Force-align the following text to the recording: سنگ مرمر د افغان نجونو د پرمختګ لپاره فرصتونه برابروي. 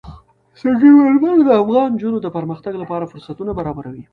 سنگ 0.61 0.81
مرمر 0.99 1.37
د 1.45 1.49
افغان 1.61 1.89
نجونو 1.95 2.17
د 2.21 2.27
پرمختګ 2.37 2.73
لپاره 2.81 3.09
فرصتونه 3.11 3.51
برابروي. 3.59 4.03